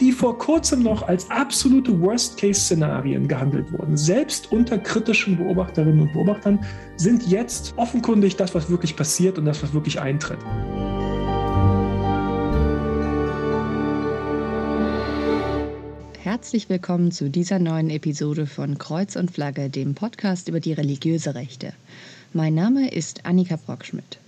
[0.00, 6.58] Die vor kurzem noch als absolute Worst-Case-Szenarien gehandelt wurden, selbst unter kritischen Beobachterinnen und Beobachtern,
[6.96, 10.38] sind jetzt offenkundig das, was wirklich passiert und das, was wirklich eintritt.
[16.22, 21.36] Herzlich willkommen zu dieser neuen Episode von Kreuz und Flagge, dem Podcast über die religiöse
[21.36, 21.72] Rechte.
[22.32, 24.18] Mein Name ist Annika Brockschmidt.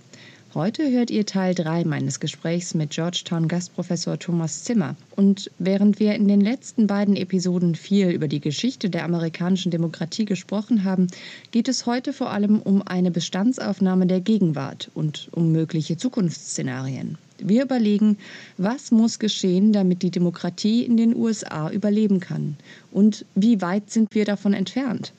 [0.57, 4.95] Heute hört ihr Teil 3 meines Gesprächs mit Georgetown-Gastprofessor Thomas Zimmer.
[5.15, 10.25] Und während wir in den letzten beiden Episoden viel über die Geschichte der amerikanischen Demokratie
[10.25, 11.09] gesprochen haben,
[11.51, 17.19] geht es heute vor allem um eine Bestandsaufnahme der Gegenwart und um mögliche Zukunftsszenarien.
[17.37, 18.17] Wir überlegen,
[18.57, 22.57] was muss geschehen, damit die Demokratie in den USA überleben kann?
[22.91, 25.13] Und wie weit sind wir davon entfernt?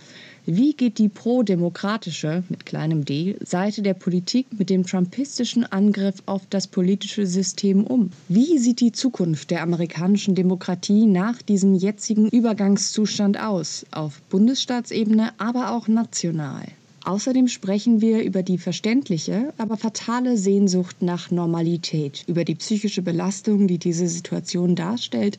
[0.51, 6.41] Wie geht die pro-demokratische, mit kleinem d, Seite der Politik mit dem trumpistischen Angriff auf
[6.49, 8.13] das politische System um?
[8.31, 15.73] Wie sieht die Zukunft der amerikanischen Demokratie nach diesem jetzigen Übergangszustand aus, auf Bundesstaatsebene, aber
[15.73, 16.65] auch national?
[17.05, 23.69] Außerdem sprechen wir über die verständliche, aber fatale Sehnsucht nach Normalität, über die psychische Belastung,
[23.69, 25.39] die diese Situation darstellt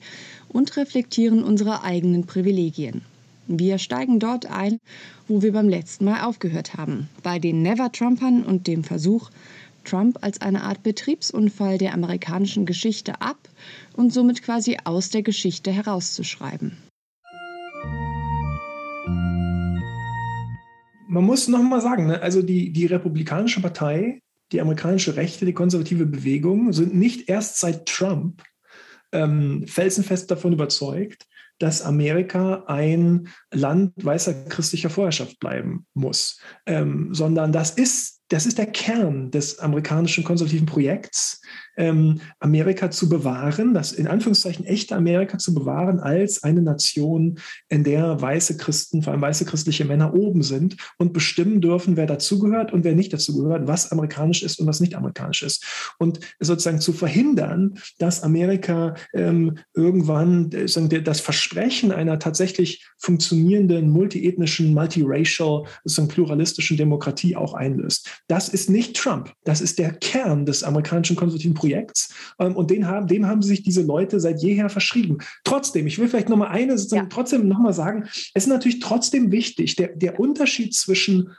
[0.50, 3.02] und reflektieren unsere eigenen Privilegien.
[3.52, 4.78] Wir steigen dort ein,
[5.28, 9.31] wo wir beim letzten Mal aufgehört haben, bei den Never-Trumpern und dem Versuch,
[9.83, 13.39] Trump als eine Art Betriebsunfall der amerikanischen Geschichte ab
[13.94, 16.78] und somit quasi aus der Geschichte herauszuschreiben.
[21.08, 24.19] Man muss noch mal sagen, ne, also die, die Republikanische Partei,
[24.52, 28.44] die amerikanische Rechte, die konservative Bewegung sind nicht erst seit Trump
[29.11, 31.25] ähm, felsenfest davon überzeugt,
[31.60, 38.60] dass Amerika ein Land weißer christlicher Vorherrschaft bleiben muss, ähm, sondern das ist das ist
[38.60, 41.39] der Kern des amerikanischen konservativen Projekts,
[41.78, 47.84] ähm, Amerika zu bewahren, das in Anführungszeichen echte Amerika zu bewahren als eine Nation, in
[47.84, 52.74] der weiße Christen, vor allem weiße christliche Männer oben sind und bestimmen dürfen, wer dazugehört
[52.74, 55.66] und wer nicht dazugehört, was amerikanisch ist und was nicht amerikanisch ist.
[55.97, 64.74] Und sozusagen zu verhindern, dass Amerika ähm, irgendwann äh, das Versprechen einer tatsächlich funktionierenden, multiethnischen,
[64.74, 68.09] multiracial, sozusagen pluralistischen Demokratie auch einlöst.
[68.28, 69.34] Das ist nicht Trump.
[69.44, 72.13] Das ist der Kern des amerikanischen konservativen Projekts.
[72.39, 75.17] Ähm, und den haben, dem haben sich diese Leute seit jeher verschrieben.
[75.44, 77.05] Trotzdem, ich will vielleicht noch mal eine, ja.
[77.05, 81.31] trotzdem noch mal sagen, es ist natürlich trotzdem wichtig, der, der Unterschied zwischen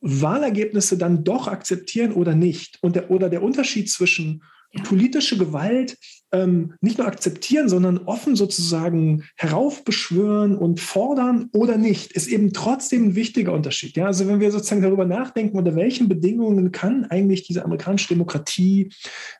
[0.00, 4.42] Wahlergebnisse dann doch akzeptieren oder nicht und der, oder der Unterschied zwischen
[4.72, 4.82] ja.
[4.82, 5.98] politische Gewalt
[6.32, 13.08] ähm, nicht nur akzeptieren, sondern offen sozusagen heraufbeschwören und fordern oder nicht, ist eben trotzdem
[13.08, 13.96] ein wichtiger Unterschied.
[13.96, 18.92] Ja, also wenn wir sozusagen darüber nachdenken, unter welchen Bedingungen kann eigentlich diese amerikanische Demokratie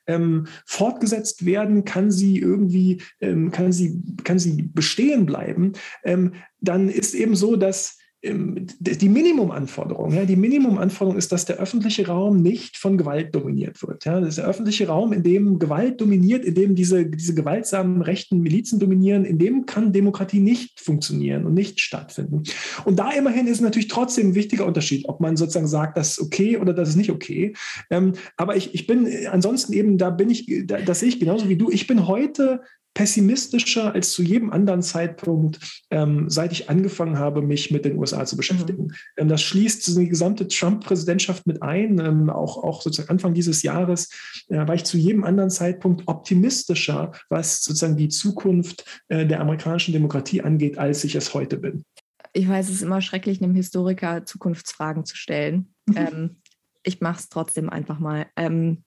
[0.06, 5.72] ähm, fortgesetzt werden, kann sie irgendwie, ähm, kann sie, kann sie bestehen bleiben,
[6.04, 12.06] ähm, dann ist eben so, dass die Minimumanforderung, ja, die Minimumanforderung ist, dass der öffentliche
[12.06, 14.04] Raum nicht von Gewalt dominiert wird.
[14.04, 14.20] Ja.
[14.20, 18.40] Das ist der öffentliche Raum, in dem Gewalt dominiert, in dem diese, diese gewaltsamen rechten
[18.40, 22.42] Milizen dominieren, in dem kann Demokratie nicht funktionieren und nicht stattfinden.
[22.84, 26.20] Und da immerhin ist natürlich trotzdem ein wichtiger Unterschied, ob man sozusagen sagt, das ist
[26.20, 27.54] okay oder das ist nicht okay.
[27.88, 31.48] Ähm, aber ich, ich bin ansonsten eben, da bin ich, da, das sehe ich genauso
[31.48, 31.70] wie du.
[31.70, 32.60] Ich bin heute
[32.94, 38.24] pessimistischer als zu jedem anderen Zeitpunkt, ähm, seit ich angefangen habe, mich mit den USA
[38.26, 38.84] zu beschäftigen.
[38.84, 38.94] Mhm.
[39.16, 41.98] Ähm, das schließt die gesamte Trump-Präsidentschaft mit ein.
[41.98, 44.10] Ähm, auch, auch sozusagen Anfang dieses Jahres
[44.48, 49.92] äh, war ich zu jedem anderen Zeitpunkt optimistischer, was sozusagen die Zukunft äh, der amerikanischen
[49.92, 51.84] Demokratie angeht, als ich es heute bin.
[52.32, 55.74] Ich weiß, es ist immer schrecklich, einem Historiker Zukunftsfragen zu stellen.
[55.86, 56.36] Mhm.
[56.82, 58.28] Ich mache es trotzdem einfach mal.
[58.36, 58.84] Ähm,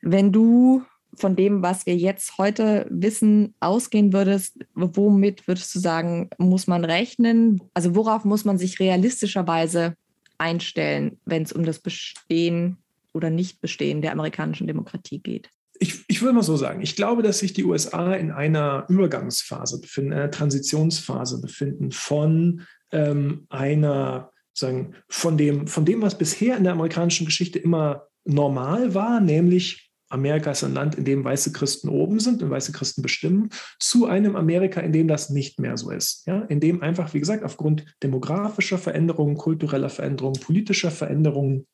[0.00, 0.82] wenn du
[1.16, 6.84] von dem, was wir jetzt heute wissen, ausgehen würdest, womit würdest du sagen, muss man
[6.84, 7.60] rechnen?
[7.74, 9.94] Also worauf muss man sich realistischerweise
[10.38, 12.78] einstellen, wenn es um das Bestehen
[13.12, 15.48] oder Nichtbestehen der amerikanischen Demokratie geht?
[15.78, 19.80] Ich, ich würde mal so sagen, ich glaube, dass sich die USA in einer Übergangsphase
[19.80, 22.62] befinden, einer Transitionsphase befinden von
[22.92, 28.94] ähm, einer, sagen, von dem, von dem, was bisher in der amerikanischen Geschichte immer normal
[28.94, 33.02] war, nämlich Amerika ist ein Land, in dem weiße Christen oben sind und weiße Christen
[33.02, 36.26] bestimmen, zu einem Amerika, in dem das nicht mehr so ist.
[36.26, 36.42] Ja?
[36.42, 41.66] In dem einfach, wie gesagt, aufgrund demografischer Veränderungen, kultureller Veränderungen, politischer Veränderungen,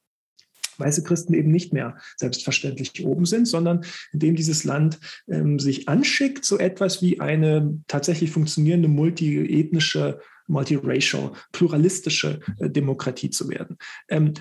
[0.79, 4.99] weiße Christen eben nicht mehr selbstverständlich oben sind, sondern in dem dieses Land
[5.29, 13.49] ähm, sich anschickt, so etwas wie eine tatsächlich funktionierende multiethnische multiracial, pluralistische äh, Demokratie zu
[13.49, 13.77] werden.
[14.09, 14.35] Ähm,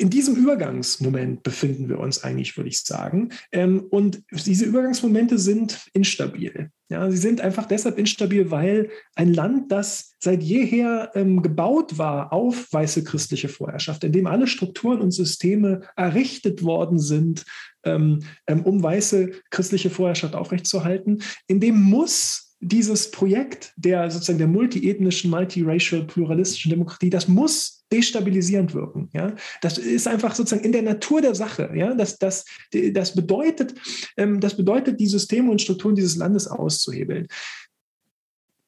[0.00, 3.28] in diesem Übergangsmoment befinden wir uns eigentlich, würde ich sagen.
[3.52, 6.70] Ähm, und diese Übergangsmomente sind instabil.
[6.88, 12.32] Ja, sie sind einfach deshalb instabil, weil ein Land, das seit jeher ähm, gebaut war
[12.32, 17.44] auf weiße christliche Vorherrschaft, in dem alle Strukturen und Systeme errichtet worden sind,
[17.84, 24.48] ähm, ähm um weiße christliche Vorherrschaft aufrechtzuerhalten, in dem muss dieses Projekt der sozusagen der
[24.48, 29.08] multiethnischen, multiracial, pluralistischen Demokratie, das muss destabilisierend wirken.
[29.12, 29.34] Ja?
[29.60, 31.70] Das ist einfach sozusagen in der Natur der Sache.
[31.74, 31.94] Ja?
[31.94, 32.44] Das, das,
[32.92, 33.74] das, bedeutet,
[34.16, 37.26] ähm, das bedeutet, die Systeme und Strukturen dieses Landes auszuhebeln.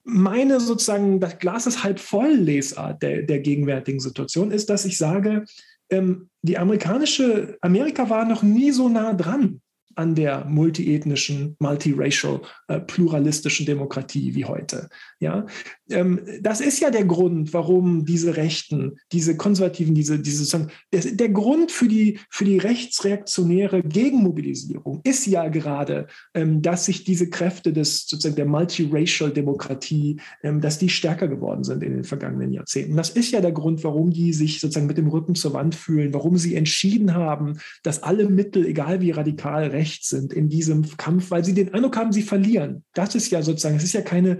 [0.04, 4.98] Meine sozusagen, das Glas ist halb voll Lesart der, der gegenwärtigen Situation ist, dass ich
[4.98, 5.44] sage,
[5.90, 9.61] ähm, die amerikanische, Amerika war noch nie so nah dran
[9.94, 14.88] an der multiethnischen, multiracial, äh, pluralistischen Demokratie wie heute.
[15.20, 15.46] Ja,
[15.90, 21.70] ähm, das ist ja der Grund, warum diese Rechten, diese Konservativen, diese, diese der Grund
[21.70, 28.06] für die, für die rechtsreaktionäre Gegenmobilisierung ist ja gerade, ähm, dass sich diese Kräfte des
[28.06, 32.96] sozusagen der multiracial Demokratie, ähm, dass die stärker geworden sind in den vergangenen Jahrzehnten.
[32.96, 36.14] Das ist ja der Grund, warum die sich sozusagen mit dem Rücken zur Wand fühlen,
[36.14, 41.30] warum sie entschieden haben, dass alle Mittel, egal wie radikal rechts sind, in diesem Kampf,
[41.30, 42.84] weil sie den Eindruck haben, sie verlieren.
[42.94, 44.38] Das ist ja sozusagen, es ist ja keine,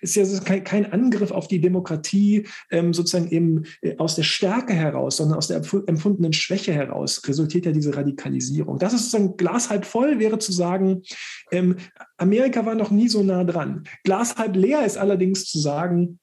[0.00, 4.72] ist ja kein, kein Angriff auf die Demokratie ähm, sozusagen eben äh, aus der Stärke
[4.72, 8.78] heraus, sondern aus der empfundenen Schwäche heraus resultiert ja diese Radikalisierung.
[8.78, 11.02] Das ist sozusagen Glas halb voll, wäre zu sagen,
[11.50, 11.76] ähm,
[12.16, 13.84] Amerika war noch nie so nah dran.
[14.04, 16.18] Glas halb leer ist allerdings zu sagen,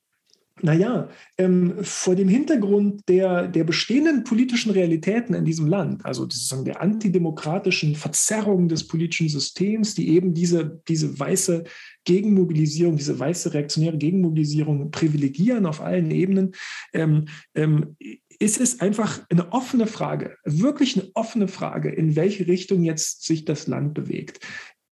[0.60, 6.66] naja, ähm, vor dem Hintergrund der, der bestehenden politischen Realitäten in diesem Land, also sozusagen
[6.66, 11.64] der antidemokratischen Verzerrung des politischen Systems, die eben diese, diese weiße
[12.04, 16.52] Gegenmobilisierung, diese weiße reaktionäre Gegenmobilisierung privilegieren auf allen Ebenen,
[16.94, 17.26] ähm,
[17.56, 17.96] ähm,
[18.40, 23.46] ist es einfach eine offene Frage, wirklich eine offene Frage, in welche Richtung jetzt sich
[23.46, 24.40] das Land bewegt.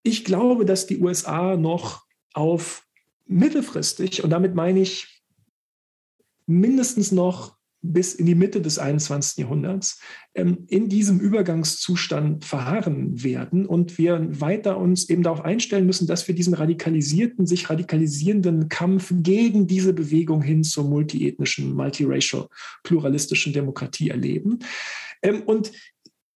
[0.02, 2.84] Ich glaube, dass die USA noch auf
[3.26, 5.17] mittelfristig, und damit meine ich
[6.48, 9.38] mindestens noch bis in die Mitte des 21.
[9.38, 10.00] Jahrhunderts
[10.34, 16.26] ähm, in diesem Übergangszustand verharren werden und wir weiter uns eben darauf einstellen müssen, dass
[16.26, 22.48] wir diesen radikalisierten, sich radikalisierenden Kampf gegen diese Bewegung hin zur multiethnischen, multiracial,
[22.82, 24.58] pluralistischen Demokratie erleben.
[25.22, 25.70] Ähm, und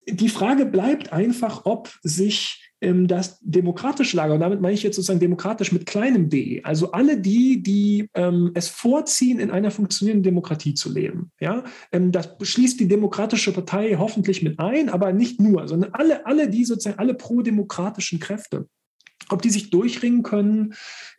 [0.09, 5.21] die Frage bleibt einfach, ob sich das demokratische Lager, und damit meine ich jetzt sozusagen
[5.21, 10.75] demokratisch mit kleinem d, also alle die, die ähm, es vorziehen, in einer funktionierenden Demokratie
[10.75, 11.31] zu leben.
[11.41, 11.63] Ja?
[11.93, 16.51] Ähm, das schließt die Demokratische Partei hoffentlich mit ein, aber nicht nur, sondern alle, alle
[16.51, 18.67] die sozusagen, alle prodemokratischen Kräfte.
[19.29, 20.75] Ob die sich durchringen können,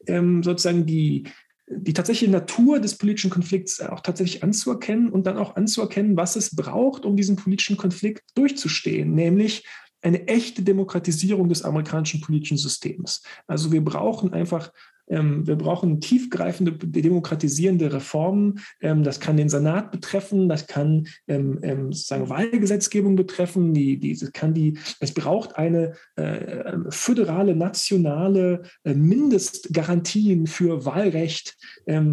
[0.06, 1.24] ähm, sozusagen die,
[1.70, 6.54] die tatsächliche Natur des politischen Konflikts auch tatsächlich anzuerkennen und dann auch anzuerkennen, was es
[6.54, 9.64] braucht, um diesen politischen Konflikt durchzustehen, nämlich
[10.04, 13.24] eine echte Demokratisierung des amerikanischen politischen Systems.
[13.48, 14.72] Also wir brauchen einfach
[15.10, 18.60] ähm, wir brauchen tiefgreifende demokratisierende Reformen.
[18.82, 21.60] Ähm, das kann den Senat betreffen, das kann ähm,
[21.92, 28.94] sozusagen Wahlgesetzgebung betreffen, die, die, das kann die, es braucht eine äh, föderale, nationale äh,
[28.94, 31.58] Mindestgarantien für Wahlrecht,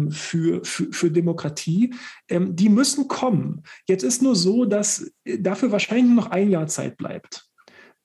[0.09, 1.93] für, für, für Demokratie.
[2.29, 3.63] die müssen kommen.
[3.87, 7.50] Jetzt ist nur so, dass dafür wahrscheinlich noch ein Jahr Zeit bleibt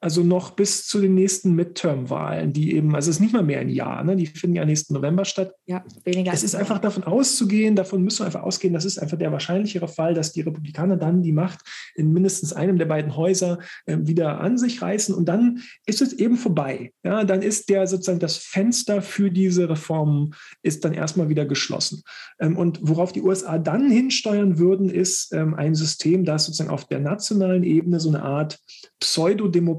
[0.00, 3.60] also noch bis zu den nächsten Midterm-Wahlen, die eben, also es ist nicht mal mehr
[3.60, 4.14] ein Jahr, ne?
[4.14, 5.54] die finden ja nächsten November statt.
[5.64, 6.32] Ja, weniger.
[6.32, 9.88] Es ist einfach davon auszugehen, davon müssen wir einfach ausgehen, das ist einfach der wahrscheinlichere
[9.88, 11.60] Fall, dass die Republikaner dann die Macht
[11.94, 16.12] in mindestens einem der beiden Häuser äh, wieder an sich reißen und dann ist es
[16.12, 16.92] eben vorbei.
[17.02, 22.02] Ja, dann ist der sozusagen das Fenster für diese Reformen ist dann erstmal wieder geschlossen.
[22.38, 26.86] Ähm, und worauf die USA dann hinsteuern würden, ist ähm, ein System, das sozusagen auf
[26.86, 28.58] der nationalen Ebene so eine Art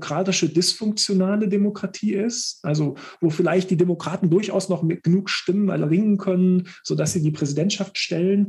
[0.08, 6.18] pseudodemokratische, dysfunktionale Demokratie ist, also wo vielleicht die Demokraten durchaus noch mit genug Stimmen erringen
[6.18, 8.48] können, sodass sie die Präsidentschaft stellen.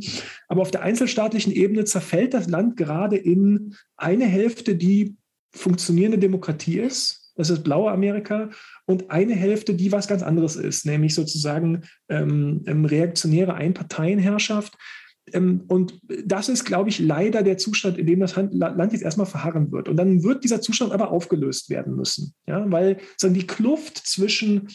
[0.49, 5.17] Aber auf der einzelstaatlichen Ebene zerfällt das Land gerade in eine Hälfte, die
[5.53, 8.51] funktionierende Demokratie ist, das ist blaue Amerika,
[8.87, 14.77] und eine Hälfte, die was ganz anderes ist, nämlich sozusagen ähm, ähm reaktionäre Einparteienherrschaft,
[15.35, 19.73] und das ist, glaube ich, leider der Zustand, in dem das Land jetzt erstmal verharren
[19.73, 19.89] wird.
[19.89, 24.69] Und dann wird dieser Zustand aber aufgelöst werden müssen, ja, weil sondern die Kluft zwischen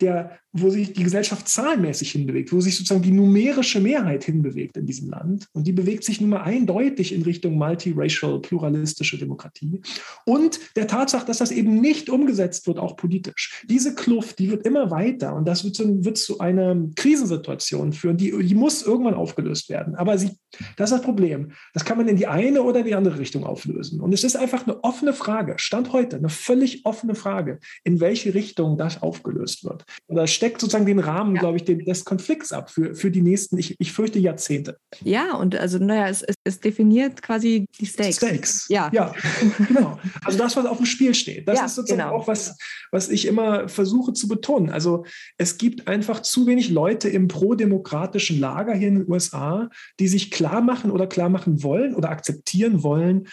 [0.00, 4.86] der wo sich die Gesellschaft zahlenmäßig hinbewegt, wo sich sozusagen die numerische Mehrheit hinbewegt in
[4.86, 5.46] diesem Land.
[5.52, 9.80] Und die bewegt sich nun mal eindeutig in Richtung multiracial, pluralistische Demokratie.
[10.24, 13.64] Und der Tatsache, dass das eben nicht umgesetzt wird, auch politisch.
[13.68, 18.16] Diese Kluft, die wird immer weiter und das wird zu, wird zu einer Krisensituation führen,
[18.16, 19.94] die, die muss irgendwann aufgelöst werden.
[19.94, 20.30] Aber sie,
[20.76, 21.52] das ist das Problem.
[21.74, 24.00] Das kann man in die eine oder die andere Richtung auflösen.
[24.00, 28.34] Und es ist einfach eine offene Frage, Stand heute, eine völlig offene Frage, in welche
[28.34, 29.84] Richtung das aufgelöst wird.
[30.06, 31.40] Und das steckt sozusagen den Rahmen, ja.
[31.40, 34.78] glaube ich, des Konflikts ab für, für die nächsten, ich, ich fürchte, Jahrzehnte.
[35.02, 38.16] Ja, und also, naja, es, es definiert quasi die Stakes.
[38.16, 38.66] Stakes.
[38.68, 38.90] Ja.
[38.92, 39.12] ja,
[39.68, 39.98] genau.
[40.24, 41.48] Also das, was auf dem Spiel steht.
[41.48, 42.14] Das ja, ist sozusagen genau.
[42.14, 42.56] auch was,
[42.92, 44.70] was ich immer versuche zu betonen.
[44.70, 45.04] Also
[45.36, 50.30] es gibt einfach zu wenig Leute im pro-demokratischen Lager hier in den USA, die sich
[50.30, 53.26] klar machen oder klar machen wollen oder akzeptieren wollen,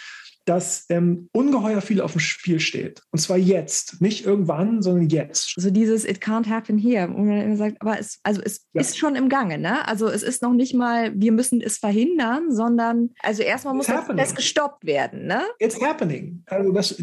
[0.44, 3.02] dass ähm, ungeheuer viel auf dem Spiel steht.
[3.10, 5.54] Und zwar jetzt, nicht irgendwann, sondern jetzt.
[5.56, 8.80] So dieses It can't happen here, wo man immer sagt, aber es, also es ja.
[8.82, 9.86] ist schon im Gange, ne?
[9.88, 14.34] Also es ist noch nicht mal, wir müssen es verhindern, sondern also erstmal muss das
[14.34, 15.42] gestoppt werden, ne?
[15.58, 16.42] It's happening.
[16.46, 17.02] Also das,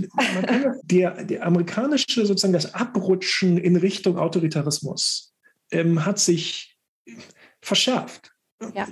[0.83, 5.33] der, der amerikanische sozusagen das Abrutschen in Richtung Autoritarismus
[5.71, 6.77] ähm, hat sich
[7.61, 8.31] verschärft,
[8.75, 8.87] ja.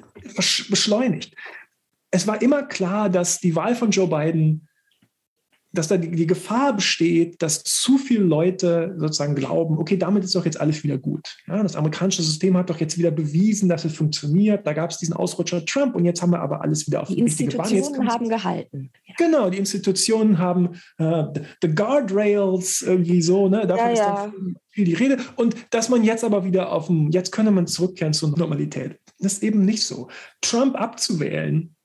[0.70, 1.36] beschleunigt
[2.12, 4.68] es war immer klar, dass die Wahl von Joe Biden,
[5.72, 10.34] dass da die, die, Gefahr besteht, dass zu viele Leute sozusagen glauben, okay, damit ist
[10.34, 11.38] doch jetzt alles wieder gut.
[11.48, 14.66] Ja, das amerikanische System hat doch jetzt wieder bewiesen, dass es funktioniert.
[14.66, 17.18] Da gab es diesen Ausrutscher Trump und jetzt haben wir aber alles wieder auf die,
[17.18, 17.70] die richtige Bahn.
[17.70, 18.90] Die Institutionen haben gehalten.
[19.18, 21.24] Genau, die Institutionen haben äh,
[21.62, 23.68] the Guardrails irgendwie so, ne?
[23.68, 25.18] Davon ja, ist dann viel die Rede.
[25.36, 28.98] Und dass man jetzt aber wieder auf dem, jetzt könne man zurückkehren zur Normalität.
[29.20, 30.08] Das ist eben nicht so.
[30.42, 31.76] Trump abzuwählen,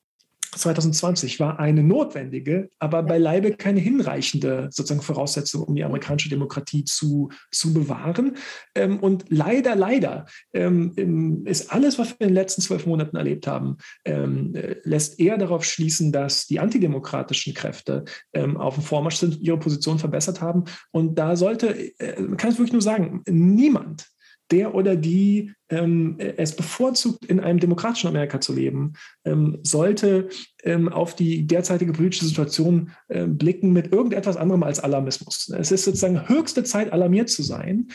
[0.58, 7.30] 2020 war eine notwendige, aber beileibe keine hinreichende sozusagen Voraussetzung, um die amerikanische Demokratie zu,
[7.50, 8.36] zu bewahren.
[8.74, 13.46] Ähm, und leider, leider ähm, ist alles, was wir in den letzten zwölf Monaten erlebt
[13.46, 19.16] haben, ähm, äh, lässt eher darauf schließen, dass die antidemokratischen Kräfte ähm, auf dem Vormarsch
[19.16, 20.64] sind, ihre Position verbessert haben.
[20.90, 21.68] Und da sollte,
[21.98, 24.13] äh, man kann es wirklich nur sagen, niemand
[24.50, 28.92] der oder die ähm, es bevorzugt, in einem demokratischen Amerika zu leben,
[29.24, 30.28] ähm, sollte
[30.62, 35.48] ähm, auf die derzeitige politische Situation äh, blicken mit irgendetwas anderem als Alarmismus.
[35.48, 37.88] Es ist sozusagen höchste Zeit, alarmiert zu sein.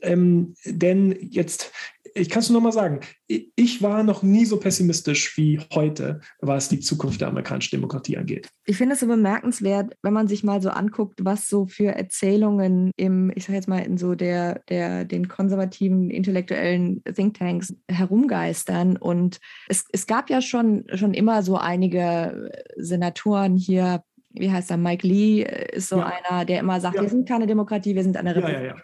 [0.00, 1.72] Ähm, denn jetzt
[2.14, 6.20] ich kann es nur noch mal sagen, ich war noch nie so pessimistisch wie heute,
[6.40, 8.48] was die Zukunft der amerikanischen Demokratie angeht.
[8.64, 12.90] Ich finde es so bemerkenswert, wenn man sich mal so anguckt, was so für Erzählungen
[12.96, 18.96] im, ich sage jetzt mal, in so der, der, den konservativen intellektuellen Thinktanks herumgeistern.
[18.96, 19.38] Und
[19.68, 24.02] es, es gab ja schon, schon immer so einige Senatoren hier,
[24.40, 26.06] wie heißt er, Mike Lee äh, ist so ja.
[26.06, 27.02] einer, der immer sagt, ja.
[27.02, 28.62] wir sind keine Demokratie, wir sind eine Republik.
[28.62, 28.76] Ja,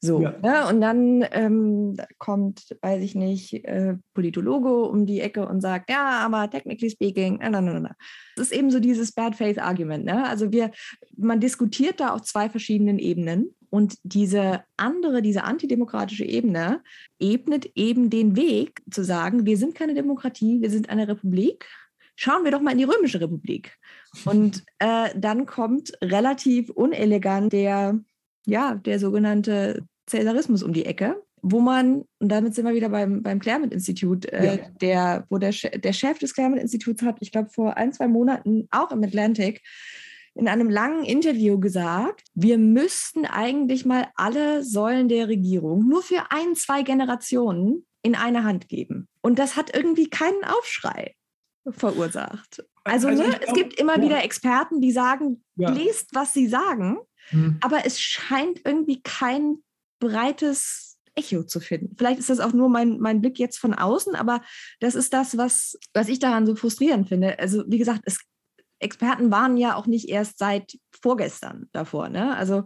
[0.00, 0.66] so, ne?
[0.68, 6.20] und dann ähm, kommt, weiß ich nicht, äh, Politologe um die Ecke und sagt, ja,
[6.20, 7.96] aber technically speaking, na, na, na, na.
[8.36, 10.04] Das ist eben so dieses Bad Faith Argument.
[10.04, 10.26] Ne?
[10.26, 10.70] Also wir,
[11.16, 13.54] man diskutiert da auf zwei verschiedenen Ebenen.
[13.70, 16.82] Und diese andere, diese antidemokratische Ebene
[17.18, 21.66] ebnet eben den Weg zu sagen, wir sind keine Demokratie, wir sind eine Republik.
[22.22, 23.76] Schauen wir doch mal in die Römische Republik.
[24.26, 27.98] Und äh, dann kommt relativ unelegant der,
[28.46, 33.24] ja, der sogenannte Cäsarismus um die Ecke, wo man, und damit sind wir wieder beim,
[33.24, 34.68] beim Claremont-Institut, äh, ja.
[34.80, 38.92] der, wo der, der Chef des Claremont-Instituts hat, ich glaube, vor ein, zwei Monaten auch
[38.92, 39.60] im Atlantic
[40.36, 46.30] in einem langen Interview gesagt, wir müssten eigentlich mal alle Säulen der Regierung nur für
[46.30, 49.08] ein, zwei Generationen in eine Hand geben.
[49.22, 51.16] Und das hat irgendwie keinen Aufschrei
[51.70, 52.64] verursacht.
[52.84, 54.02] Also, also ne, es gibt immer ja.
[54.02, 55.70] wieder Experten, die sagen, ja.
[55.70, 57.58] lest, was sie sagen, hm.
[57.60, 59.58] aber es scheint irgendwie kein
[60.00, 61.94] breites Echo zu finden.
[61.96, 64.42] Vielleicht ist das auch nur mein, mein Blick jetzt von außen, aber
[64.80, 67.38] das ist das, was, was ich daran so frustrierend finde.
[67.38, 68.18] Also, wie gesagt, es,
[68.78, 72.08] Experten waren ja auch nicht erst seit vorgestern davor.
[72.08, 72.36] Ne?
[72.36, 72.64] Also,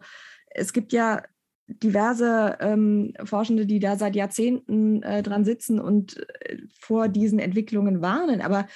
[0.48, 1.22] es gibt ja
[1.68, 8.02] diverse ähm, Forschende, die da seit Jahrzehnten äh, dran sitzen und äh, vor diesen Entwicklungen
[8.02, 8.40] warnen.
[8.40, 8.66] Aber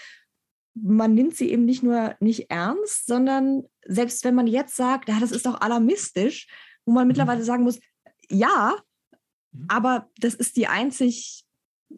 [0.75, 5.19] man nimmt sie eben nicht nur nicht ernst, sondern selbst wenn man jetzt sagt, ja,
[5.21, 6.49] das ist doch alarmistisch,
[6.85, 7.09] wo man mhm.
[7.09, 7.81] mittlerweile sagen muss,
[8.29, 8.75] ja,
[9.53, 9.67] mhm.
[9.69, 11.45] aber das ist die einzig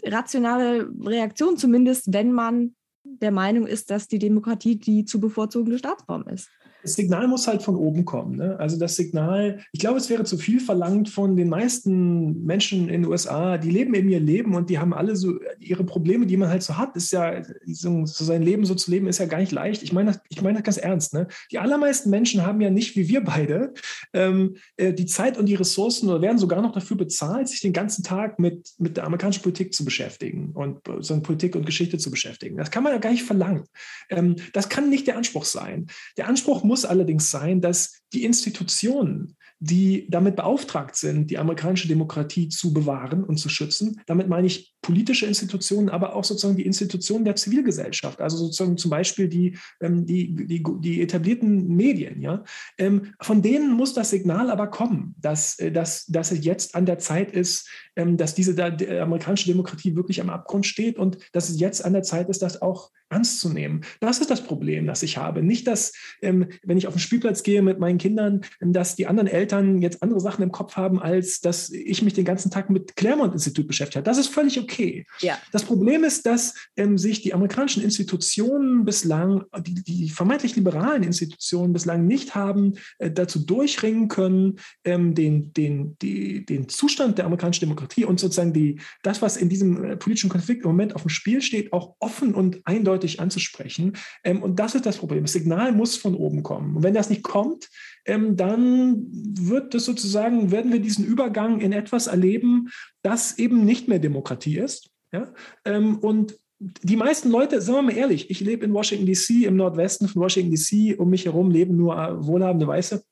[0.04, 6.28] rationale Reaktion, zumindest wenn man der Meinung ist, dass die Demokratie die zu bevorzugende Staatsform
[6.28, 6.48] ist.
[6.82, 8.36] Das Signal muss halt von oben kommen.
[8.36, 8.58] Ne?
[8.58, 13.02] Also das Signal, ich glaube, es wäre zu viel verlangt von den meisten Menschen in
[13.02, 16.36] den USA, die leben eben ihr Leben und die haben alle so ihre Probleme, die
[16.36, 16.96] man halt so hat.
[16.96, 19.82] Ist ja, so, sein Leben so zu leben, ist ja gar nicht leicht.
[19.82, 21.14] Ich meine das, ich meine das ganz ernst.
[21.14, 21.28] Ne?
[21.50, 23.74] Die allermeisten Menschen haben ja nicht, wie wir beide,
[24.12, 27.72] ähm, äh, die Zeit und die Ressourcen oder werden sogar noch dafür bezahlt, sich den
[27.72, 32.10] ganzen Tag mit, mit der amerikanischen Politik zu beschäftigen und so Politik und Geschichte zu
[32.10, 32.56] beschäftigen.
[32.56, 33.64] Das kann man ja gar nicht verlangen.
[34.10, 35.86] Ähm, das kann nicht der Anspruch sein.
[36.16, 42.48] Der Anspruch muss allerdings sein, dass die Institutionen, die damit beauftragt sind, die amerikanische Demokratie
[42.48, 44.00] zu bewahren und zu schützen.
[44.06, 48.90] Damit meine ich politische Institutionen, aber auch sozusagen die Institutionen der Zivilgesellschaft, also sozusagen zum
[48.90, 52.20] Beispiel die, ähm, die, die, die, etablierten Medien.
[52.20, 52.42] Ja?
[52.76, 56.84] Ähm, von denen muss das Signal aber kommen, dass, äh, dass, dass es jetzt an
[56.84, 58.60] der Zeit ist, ähm, dass diese
[59.00, 62.60] amerikanische Demokratie wirklich am Abgrund steht und dass es jetzt an der Zeit ist, das
[62.60, 63.82] auch ernst zu nehmen.
[64.00, 65.42] Das ist das Problem, das ich habe.
[65.42, 65.92] Nicht, dass,
[66.22, 70.20] wenn ich auf den Spielplatz gehe mit meinen Kindern, dass die anderen Eltern jetzt andere
[70.20, 74.04] Sachen im Kopf haben, als dass ich mich den ganzen Tag mit Claremont-Institut beschäftigt habe.
[74.04, 75.06] Das ist völlig okay.
[75.20, 75.38] Ja.
[75.52, 81.72] Das Problem ist, dass ähm, sich die amerikanischen Institutionen bislang, die, die, vermeintlich liberalen Institutionen
[81.72, 87.60] bislang nicht haben äh, dazu durchringen können, ähm, den, den, die, den Zustand der amerikanischen
[87.60, 91.02] Demokratie Demokratie und sozusagen die, das, was in diesem äh, politischen Konflikt im Moment auf
[91.02, 93.94] dem Spiel steht, auch offen und eindeutig anzusprechen.
[94.24, 95.24] Ähm, und das ist das Problem.
[95.24, 96.76] Das Signal muss von oben kommen.
[96.76, 97.68] Und wenn das nicht kommt,
[98.04, 102.68] ähm, dann wird das sozusagen, werden wir diesen Übergang in etwas erleben,
[103.02, 104.90] das eben nicht mehr Demokratie ist.
[105.12, 105.32] Ja?
[105.64, 109.56] Ähm, und die meisten Leute, sagen wir mal ehrlich, ich lebe in Washington DC, im
[109.56, 113.02] Nordwesten von Washington DC, um mich herum leben nur äh, wohlhabende Weiße.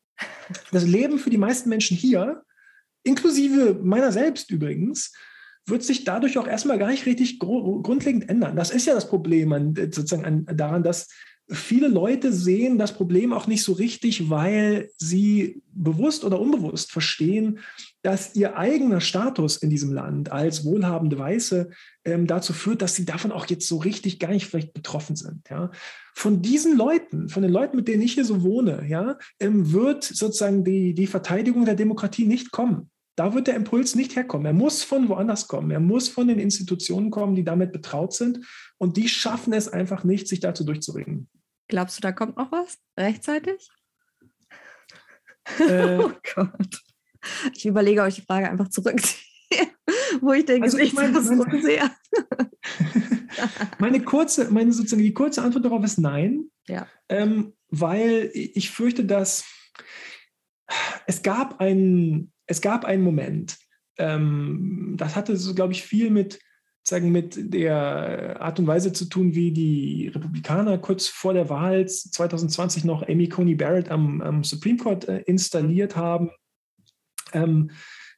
[0.70, 2.42] Das Leben für die meisten Menschen hier
[3.02, 5.12] inklusive meiner selbst übrigens,
[5.66, 8.56] wird sich dadurch auch erstmal gar nicht richtig grundlegend ändern.
[8.56, 11.08] Das ist ja das Problem an, sozusagen an, daran, dass
[11.50, 17.58] viele Leute sehen das Problem auch nicht so richtig, weil sie bewusst oder unbewusst verstehen,
[18.02, 21.70] dass ihr eigener Status in diesem Land als wohlhabende Weiße
[22.04, 25.48] ähm, dazu führt, dass sie davon auch jetzt so richtig gar nicht vielleicht betroffen sind.
[25.50, 25.70] Ja.
[26.14, 30.04] Von diesen Leuten, von den Leuten, mit denen ich hier so wohne, ja, ähm, wird
[30.04, 32.90] sozusagen die, die Verteidigung der Demokratie nicht kommen.
[33.16, 34.46] Da wird der Impuls nicht herkommen.
[34.46, 35.70] Er muss von woanders kommen.
[35.70, 38.40] Er muss von den Institutionen kommen, die damit betraut sind.
[38.78, 41.28] Und die schaffen es einfach nicht, sich dazu durchzuringen.
[41.70, 43.70] Glaubst du, da kommt noch was rechtzeitig?
[45.58, 46.82] Äh, oh Gott.
[47.54, 49.22] Ich überlege euch die Frage einfach zurückziehen,
[50.20, 51.90] wo ich den also Gesichtsausdruck sehe.
[53.78, 56.50] meine kurze, meine sozusagen die kurze Antwort darauf ist nein.
[56.66, 56.86] Ja.
[57.08, 59.44] Ähm, weil ich fürchte, dass
[61.06, 63.58] es gab einen, es gab einen Moment,
[63.98, 66.40] ähm, das hatte so, glaube ich, viel mit,
[66.82, 71.86] sagen, mit der Art und Weise zu tun, wie die Republikaner kurz vor der Wahl
[71.86, 76.30] 2020 noch Amy Coney Barrett am, am Supreme Court äh, installiert haben.
[77.32, 77.70] Ähm,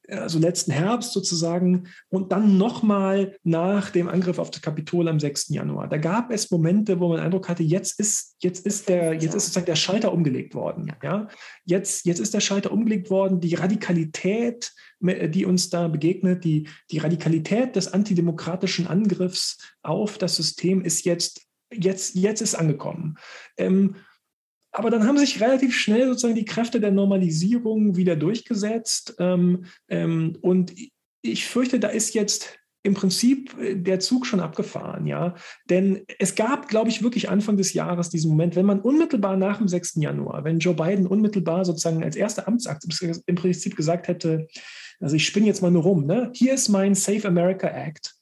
[0.09, 5.49] also letzten Herbst sozusagen, und dann nochmal nach dem Angriff auf das Kapitol am 6.
[5.49, 5.87] Januar.
[5.87, 9.35] Da gab es Momente, wo man den Eindruck hatte, jetzt ist, jetzt ist, der, jetzt
[9.35, 10.91] ist sozusagen der Schalter umgelegt worden.
[11.01, 11.27] Ja?
[11.65, 16.99] Jetzt, jetzt ist der Schalter umgelegt worden, die Radikalität, die uns da begegnet, die, die
[16.99, 23.15] Radikalität des antidemokratischen Angriffs auf das System ist jetzt, jetzt, jetzt ist angekommen.
[23.57, 23.95] Ähm,
[24.73, 29.15] aber dann haben sich relativ schnell sozusagen die Kräfte der Normalisierung wieder durchgesetzt.
[29.19, 30.73] Ähm, ähm, und
[31.21, 35.35] ich fürchte, da ist jetzt im Prinzip äh, der Zug schon abgefahren, ja.
[35.69, 39.59] Denn es gab, glaube ich, wirklich Anfang des Jahres diesen Moment, wenn man unmittelbar nach
[39.59, 39.95] dem 6.
[39.97, 42.83] Januar, wenn Joe Biden unmittelbar sozusagen als erster Amtsakt
[43.25, 44.47] im Prinzip gesagt hätte,
[44.99, 46.31] also ich spinne jetzt mal nur rum, ne?
[46.33, 48.12] Hier ist mein Safe America Act.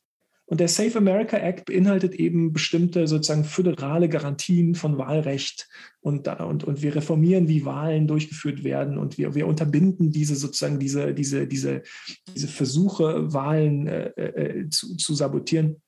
[0.52, 5.70] Und der Safe America Act beinhaltet eben bestimmte sozusagen föderale Garantien von Wahlrecht
[6.02, 10.78] und, und, und wir reformieren, wie Wahlen durchgeführt werden und wir, wir unterbinden diese sozusagen
[10.78, 11.84] diese, diese, diese,
[12.36, 15.82] diese Versuche, Wahlen äh, äh, zu, zu sabotieren.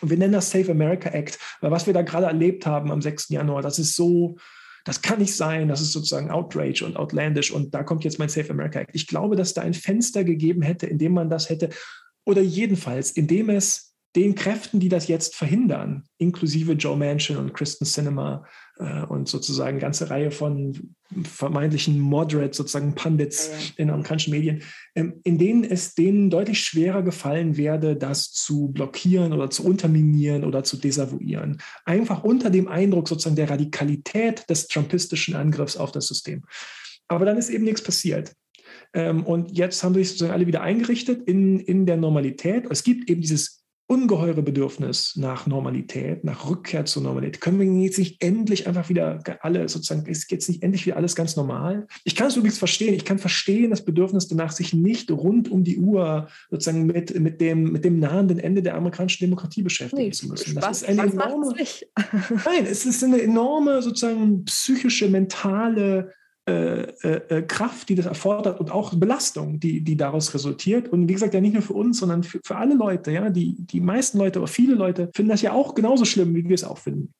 [0.00, 3.02] Und wir nennen das Safe America Act, weil was wir da gerade erlebt haben am
[3.02, 3.28] 6.
[3.28, 4.38] Januar, das ist so,
[4.86, 8.30] das kann nicht sein, das ist sozusagen Outrage und outlandish und da kommt jetzt mein
[8.30, 8.94] Safe America Act.
[8.94, 11.68] Ich glaube, dass da ein Fenster gegeben hätte, in dem man das hätte,
[12.24, 17.84] oder jedenfalls, indem es den Kräften, die das jetzt verhindern, inklusive Joe Manchin und Kristen
[17.84, 18.46] Cinema
[18.78, 20.94] äh, und sozusagen eine ganze Reihe von
[21.24, 24.62] vermeintlichen Moderate, sozusagen Pundits in amerikanischen Medien,
[24.94, 30.44] ähm, in denen es denen deutlich schwerer gefallen werde, das zu blockieren oder zu unterminieren
[30.44, 31.60] oder zu desavouieren.
[31.84, 36.44] Einfach unter dem Eindruck sozusagen der Radikalität des trumpistischen Angriffs auf das System.
[37.08, 38.32] Aber dann ist eben nichts passiert.
[38.94, 42.66] Ähm, und jetzt haben sich sozusagen alle wieder eingerichtet in, in der Normalität.
[42.70, 43.57] Es gibt eben dieses
[43.88, 47.40] ungeheure Bedürfnis nach Normalität, nach Rückkehr zur Normalität.
[47.40, 51.16] Können wir jetzt nicht endlich einfach wieder alle sozusagen, ist jetzt nicht endlich wieder alles
[51.16, 51.86] ganz normal?
[52.04, 52.92] Ich kann es übrigens verstehen.
[52.92, 57.40] Ich kann verstehen das Bedürfnis danach, sich nicht rund um die Uhr sozusagen mit, mit,
[57.40, 60.54] dem, mit dem nahenden Ende der amerikanischen Demokratie beschäftigen nee, zu müssen.
[60.54, 61.54] Das was, ist eine enorme,
[62.44, 66.12] nein, es ist eine enorme sozusagen psychische, mentale
[67.46, 70.88] Kraft, die das erfordert und auch Belastung, die, die daraus resultiert.
[70.88, 73.10] Und wie gesagt, ja nicht nur für uns, sondern für, für alle Leute.
[73.10, 76.48] Ja, die, die meisten Leute oder viele Leute finden das ja auch genauso schlimm, wie
[76.48, 77.12] wir es auch finden.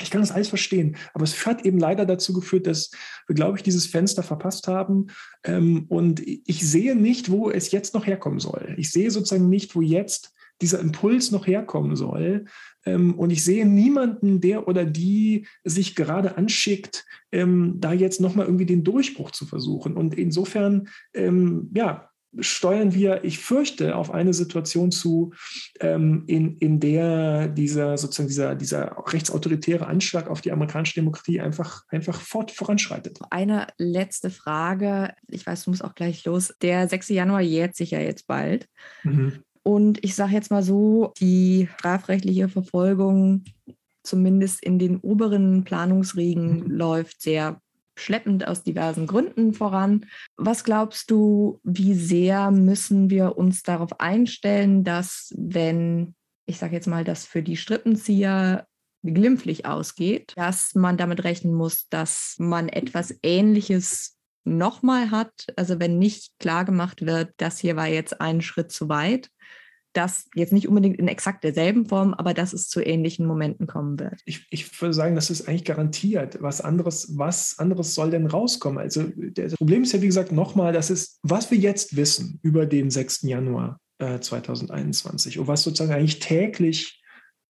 [0.00, 2.90] Ich kann das alles verstehen, aber es hat eben leider dazu geführt, dass
[3.26, 5.06] wir, glaube ich, dieses Fenster verpasst haben.
[5.44, 8.74] Ähm, und ich sehe nicht, wo es jetzt noch herkommen soll.
[8.76, 12.46] Ich sehe sozusagen nicht, wo jetzt dieser Impuls noch herkommen soll,
[12.86, 18.66] und ich sehe niemanden, der oder die sich gerade anschickt, ähm, da jetzt nochmal irgendwie
[18.66, 19.96] den Durchbruch zu versuchen.
[19.96, 25.32] Und insofern, ähm, ja, steuern wir, ich fürchte, auf eine Situation zu,
[25.80, 31.84] ähm, in, in der dieser sozusagen dieser, dieser rechtsautoritäre Anschlag auf die amerikanische Demokratie einfach,
[31.88, 33.18] einfach fort, voranschreitet.
[33.30, 35.14] Eine letzte Frage.
[35.28, 36.52] Ich weiß, du musst auch gleich los.
[36.60, 37.10] Der 6.
[37.10, 38.68] Januar jährt sich ja jetzt bald.
[39.04, 39.43] Mhm.
[39.64, 43.44] Und ich sage jetzt mal so, die strafrechtliche Verfolgung,
[44.02, 46.70] zumindest in den oberen Planungsriegen, mhm.
[46.70, 47.60] läuft sehr
[47.96, 50.06] schleppend aus diversen Gründen voran.
[50.36, 56.14] Was glaubst du, wie sehr müssen wir uns darauf einstellen, dass wenn,
[56.46, 58.66] ich sage jetzt mal, das für die Strippenzieher
[59.02, 65.32] glimpflich ausgeht, dass man damit rechnen muss, dass man etwas Ähnliches nochmal hat.
[65.56, 69.30] Also wenn nicht klar gemacht wird, das hier war jetzt ein Schritt zu weit,
[69.94, 73.98] dass jetzt nicht unbedingt in exakt derselben Form, aber dass es zu ähnlichen Momenten kommen
[73.98, 74.20] wird.
[74.24, 76.38] Ich, ich würde sagen, das ist eigentlich garantiert.
[76.40, 78.78] Was anderes, was anderes soll denn rauskommen?
[78.78, 82.66] Also das Problem ist ja, wie gesagt, nochmal, das ist, was wir jetzt wissen über
[82.66, 83.22] den 6.
[83.22, 87.00] Januar äh, 2021 und was sozusagen eigentlich täglich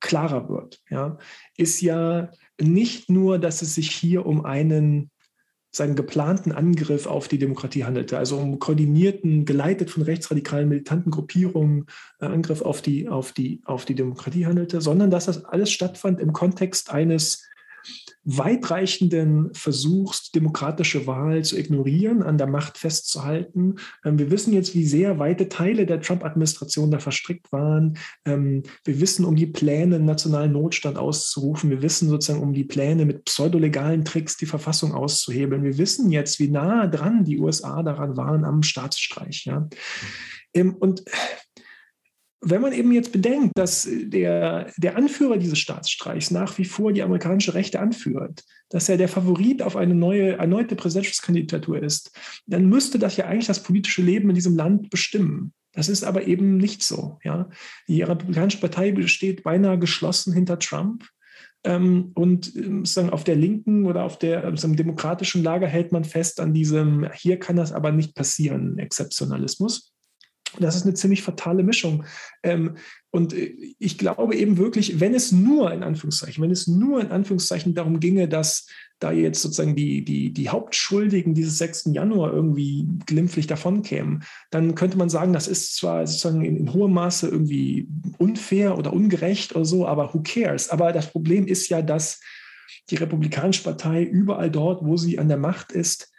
[0.00, 1.18] klarer wird, ja,
[1.56, 2.30] ist ja
[2.60, 5.10] nicht nur, dass es sich hier um einen
[5.76, 11.86] seinen geplanten Angriff auf die Demokratie handelte, also um koordinierten, geleitet von rechtsradikalen militanten Gruppierungen,
[12.20, 16.20] äh, Angriff auf die, auf, die, auf die Demokratie handelte, sondern dass das alles stattfand
[16.20, 17.44] im Kontext eines
[18.24, 23.76] weitreichenden Versuchs, demokratische Wahl zu ignorieren, an der Macht festzuhalten.
[24.04, 27.98] Ähm, wir wissen jetzt, wie sehr weite Teile der Trump-Administration da verstrickt waren.
[28.24, 31.70] Ähm, wir wissen um die Pläne, nationalen Notstand auszurufen.
[31.70, 35.62] Wir wissen sozusagen um die Pläne, mit pseudolegalen Tricks die Verfassung auszuhebeln.
[35.62, 39.50] Wir wissen jetzt, wie nah dran die USA daran waren am Staatsstreich.
[40.54, 41.04] Ähm, und
[42.40, 47.02] wenn man eben jetzt bedenkt, dass der, der Anführer dieses Staatsstreichs nach wie vor die
[47.02, 52.10] amerikanische Rechte anführt, dass er der Favorit auf eine neue, erneute Präsidentschaftskandidatur ist,
[52.46, 55.52] dann müsste das ja eigentlich das politische Leben in diesem Land bestimmen.
[55.72, 57.18] Das ist aber eben nicht so.
[57.24, 57.48] Ja?
[57.88, 61.06] Die Republikanische Partei steht beinahe geschlossen hinter Trump.
[61.64, 66.04] Ähm, und ähm, sozusagen auf der linken oder auf der sozusagen demokratischen Lager hält man
[66.04, 69.93] fest an diesem, hier kann das aber nicht passieren, Exzeptionalismus.
[70.58, 72.04] Das ist eine ziemlich fatale Mischung.
[72.42, 72.76] Ähm,
[73.10, 77.10] und äh, ich glaube eben wirklich, wenn es nur in Anführungszeichen, wenn es nur in
[77.10, 78.66] Anführungszeichen darum ginge, dass
[78.98, 81.90] da jetzt sozusagen die, die, die Hauptschuldigen dieses 6.
[81.92, 86.92] Januar irgendwie glimpflich davonkämen, dann könnte man sagen, das ist zwar sozusagen in, in hohem
[86.92, 87.88] Maße irgendwie
[88.18, 90.70] unfair oder ungerecht oder so, aber who cares?
[90.70, 92.20] Aber das Problem ist ja, dass
[92.90, 96.13] die Republikanische Partei überall dort, wo sie an der Macht ist,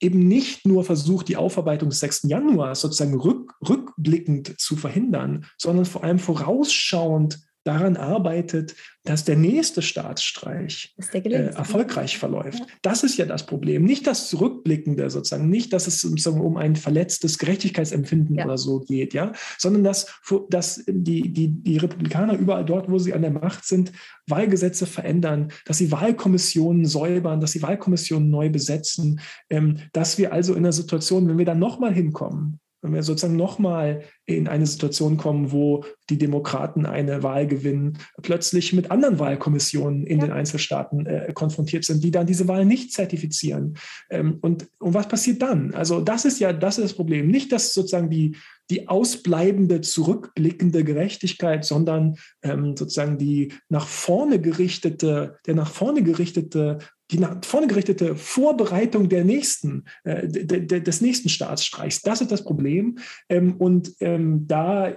[0.00, 2.24] eben nicht nur versucht, die Aufarbeitung des 6.
[2.24, 8.74] Januars sozusagen rück, rückblickend zu verhindern, sondern vor allem vorausschauend daran arbeitet,
[9.04, 12.60] dass der nächste Staatsstreich äh, erfolgreich verläuft.
[12.60, 12.66] Ja.
[12.82, 13.84] Das ist ja das Problem.
[13.84, 18.44] Nicht das Zurückblickende sozusagen, nicht, dass es sozusagen um ein verletztes Gerechtigkeitsempfinden ja.
[18.44, 20.06] oder so geht, ja, sondern dass,
[20.50, 23.92] dass die, die, die Republikaner überall dort, wo sie an der Macht sind,
[24.26, 30.54] Wahlgesetze verändern, dass sie Wahlkommissionen säubern, dass sie Wahlkommissionen neu besetzen, ähm, dass wir also
[30.54, 35.16] in der Situation, wenn wir dann nochmal hinkommen, wenn wir sozusagen nochmal in eine Situation
[35.16, 40.26] kommen, wo die Demokraten eine Wahl gewinnen, plötzlich mit anderen Wahlkommissionen in ja.
[40.26, 43.74] den Einzelstaaten äh, konfrontiert sind, die dann diese Wahl nicht zertifizieren.
[44.10, 45.72] Ähm, und, und was passiert dann?
[45.74, 47.28] Also das ist ja das ist das Problem.
[47.28, 48.36] Nicht, dass sozusagen die,
[48.68, 56.78] die ausbleibende, zurückblickende Gerechtigkeit, sondern ähm, sozusagen die nach vorne gerichtete, der nach vorne gerichtete
[57.10, 62.02] die nach vorne gerichtete Vorbereitung der nächsten, äh, de, de, des nächsten Staatsstreichs.
[62.02, 62.98] Das ist das Problem.
[63.28, 64.96] Ähm, und ähm, da,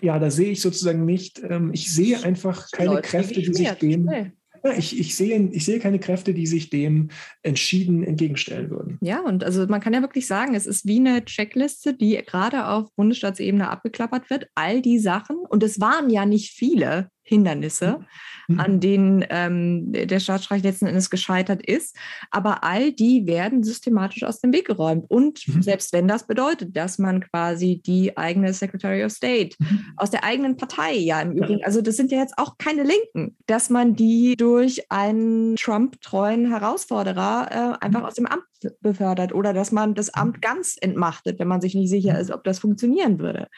[0.00, 3.70] ja, da sehe ich sozusagen nicht, ähm, ich sehe einfach keine Läuft Kräfte, die sich
[3.72, 4.32] dem.
[4.76, 7.08] ich, ich, sehe, ich sehe keine Kräfte, die sich dem
[7.42, 8.98] entschieden entgegenstellen würden.
[9.00, 12.66] Ja, und also man kann ja wirklich sagen, es ist wie eine Checkliste, die gerade
[12.66, 14.48] auf Bundesstaatsebene abgeklappert wird.
[14.54, 17.98] All die Sachen, und es waren ja nicht viele, Hindernisse,
[18.46, 18.60] mhm.
[18.60, 21.96] an denen ähm, der Staatsstreich letzten Endes gescheitert ist.
[22.30, 25.04] Aber all die werden systematisch aus dem Weg geräumt.
[25.08, 25.60] Und mhm.
[25.60, 29.86] selbst wenn das bedeutet, dass man quasi die eigene Secretary of State mhm.
[29.96, 33.36] aus der eigenen Partei, ja im Übrigen, also das sind ja jetzt auch keine Linken,
[33.46, 37.48] dass man die durch einen Trump-treuen Herausforderer
[37.80, 38.06] äh, einfach mhm.
[38.06, 38.44] aus dem Amt
[38.80, 40.40] befördert oder dass man das Amt mhm.
[40.40, 42.20] ganz entmachtet, wenn man sich nicht sicher mhm.
[42.20, 43.48] ist, ob das funktionieren würde.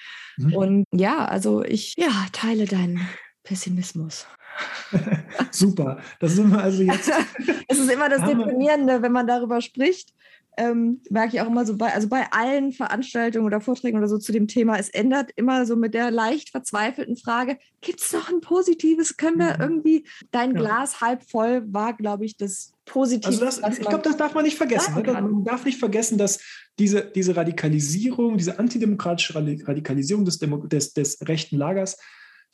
[0.55, 3.01] Und ja, also ich ja, teile deinen
[3.49, 4.27] Pessimismus.
[5.51, 5.99] Super.
[6.21, 7.11] Das sind wir also jetzt.
[7.69, 10.13] es ist immer das Deprimierende, wenn man darüber spricht.
[10.59, 14.19] Ähm, merke ich auch immer so bei, also bei allen Veranstaltungen oder Vorträgen oder so
[14.19, 18.29] zu dem Thema, es ändert immer so mit der leicht verzweifelten Frage, gibt es noch
[18.29, 19.17] ein positives?
[19.17, 19.61] Können wir mhm.
[19.61, 20.59] irgendwie, dein ja.
[20.59, 23.29] Glas halb voll war, glaube ich, das Positive.
[23.29, 24.95] Also das, ich glaube, das darf man nicht vergessen.
[24.97, 25.13] Ne?
[25.13, 26.41] Man darf nicht vergessen, dass
[26.79, 31.97] diese, diese Radikalisierung, diese antidemokratische Radikalisierung des, Demo des, des rechten Lagers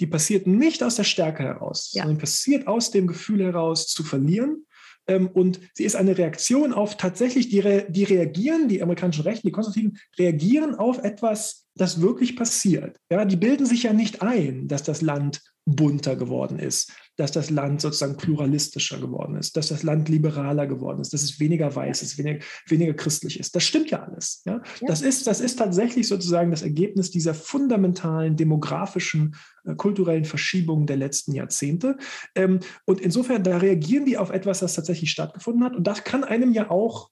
[0.00, 2.02] die passiert nicht aus der Stärke heraus, ja.
[2.02, 4.66] sondern passiert aus dem Gefühl heraus zu verlieren.
[5.06, 9.46] Ähm, und sie ist eine Reaktion auf tatsächlich, die, re die reagieren, die amerikanischen Rechten,
[9.46, 12.96] die Konservativen reagieren auf etwas, das wirklich passiert.
[13.10, 17.50] Ja, die bilden sich ja nicht ein, dass das Land bunter geworden ist, dass das
[17.50, 22.02] Land sozusagen pluralistischer geworden ist, dass das Land liberaler geworden ist, dass es weniger weiß
[22.02, 23.54] ist, weniger, weniger christlich ist.
[23.54, 24.42] Das stimmt ja alles.
[24.44, 24.54] Ja?
[24.54, 24.86] ja?
[24.86, 30.96] Das, ist, das ist tatsächlich sozusagen das Ergebnis dieser fundamentalen demografischen, äh, kulturellen Verschiebungen der
[30.96, 31.96] letzten Jahrzehnte.
[32.34, 35.76] Ähm, und insofern, da reagieren die auf etwas, das tatsächlich stattgefunden hat.
[35.76, 37.10] Und das kann einem ja auch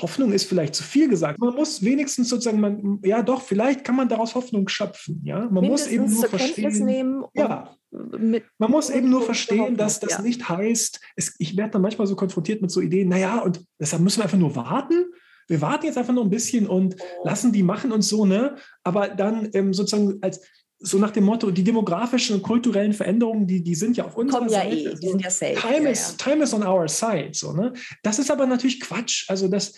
[0.00, 1.40] Hoffnung ist vielleicht zu viel gesagt.
[1.40, 5.20] Man muss wenigstens sozusagen, man, ja doch, vielleicht kann man daraus Hoffnung schöpfen.
[5.24, 5.48] Ja?
[5.50, 7.24] Man muss eben nur verstehen.
[7.34, 10.22] ja, man muss eben nur verstehen, dass das ja.
[10.22, 14.02] nicht heißt, es, ich werde dann manchmal so konfrontiert mit so Ideen, naja, und deshalb
[14.02, 15.06] müssen wir einfach nur warten.
[15.48, 17.26] Wir warten jetzt einfach noch ein bisschen und oh.
[17.26, 18.56] lassen die machen und so, ne?
[18.84, 20.42] Aber dann ähm, sozusagen als
[20.80, 24.38] so nach dem Motto, die demografischen und kulturellen Veränderungen, die, die sind ja auf unserer
[24.38, 24.76] Kommen Seite.
[24.76, 25.54] Ja eh, die sind ja safe.
[25.54, 26.24] Time, ja, is, ja.
[26.24, 27.30] time is on our side.
[27.32, 27.72] So, ne?
[28.02, 29.28] Das ist aber natürlich Quatsch.
[29.28, 29.74] Also das,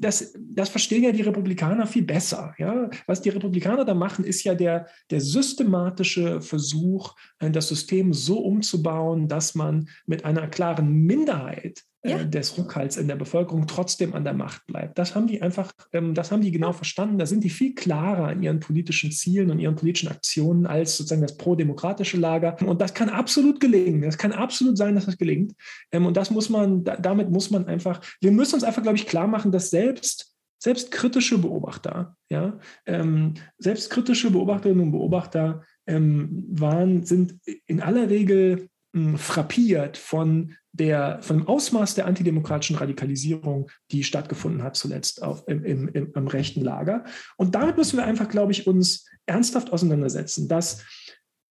[0.00, 2.54] das, das verstehen ja die Republikaner viel besser.
[2.58, 2.88] Ja?
[3.06, 8.38] Was die Republikaner da machen, ist ja der, der systematische Versuch, äh, das System so
[8.38, 12.18] umzubauen, dass man mit einer klaren Minderheit ja.
[12.18, 14.98] Äh, des Rückhalts in der Bevölkerung trotzdem an der Macht bleibt.
[14.98, 17.18] Das haben die einfach, ähm, das haben die genau verstanden.
[17.18, 21.22] Da sind die viel klarer in ihren politischen Zielen und ihren politischen Aktionen als sozusagen
[21.22, 22.56] das pro-demokratische Lager.
[22.64, 24.02] Und das kann absolut gelingen.
[24.02, 25.54] Das kann absolut sein, dass das gelingt.
[25.92, 29.06] Ähm, und das muss man, damit muss man einfach, wir müssen uns einfach, glaube ich,
[29.06, 37.06] klar machen, dass selbst selbst kritische Beobachter, ja, ähm, selbst kritische Beobachterinnen und Beobachter waren,
[37.06, 38.68] sind in aller Regel
[39.16, 45.64] frappiert von der, von dem Ausmaß der antidemokratischen Radikalisierung, die stattgefunden hat zuletzt auf, im,
[45.64, 47.04] im, im, im rechten Lager.
[47.36, 50.84] Und damit müssen wir einfach, glaube ich, uns ernsthaft auseinandersetzen, dass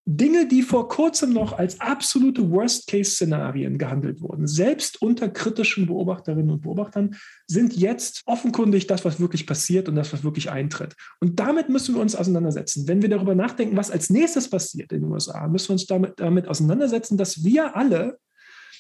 [0.10, 6.62] Dinge, die vor kurzem noch als absolute Worst-Case-Szenarien gehandelt wurden, selbst unter kritischen Beobachterinnen und
[6.62, 10.96] Beobachtern, sind jetzt offenkundig das, was wirklich passiert und das, was wirklich eintritt.
[11.20, 12.88] Und damit müssen wir uns auseinandersetzen.
[12.88, 16.14] Wenn wir darüber nachdenken, was als nächstes passiert in den USA, müssen wir uns damit,
[16.22, 18.18] damit auseinandersetzen, dass wir alle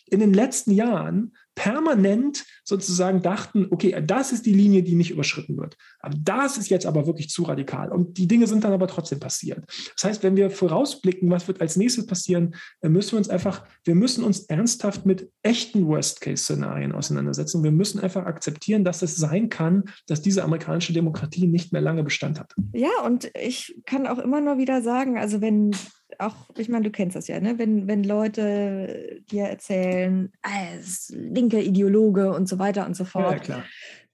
[0.09, 5.57] in den letzten Jahren permanent sozusagen dachten, okay, das ist die Linie, die nicht überschritten
[5.57, 5.77] wird.
[5.99, 7.89] Aber das ist jetzt aber wirklich zu radikal.
[7.93, 9.63] Und die Dinge sind dann aber trotzdem passiert.
[9.95, 13.95] Das heißt, wenn wir vorausblicken, was wird als nächstes passieren, müssen wir uns einfach, wir
[13.95, 17.63] müssen uns ernsthaft mit echten Worst-Case-Szenarien auseinandersetzen.
[17.63, 22.03] Wir müssen einfach akzeptieren, dass es sein kann, dass diese amerikanische Demokratie nicht mehr lange
[22.03, 22.53] Bestand hat.
[22.73, 25.71] Ja, und ich kann auch immer nur wieder sagen, also wenn
[26.19, 27.59] auch, ich meine, du kennst das ja, ne?
[27.59, 33.31] wenn, wenn Leute dir erzählen, als linker Ideologe und so weiter und so fort.
[33.31, 33.63] Ja, klar.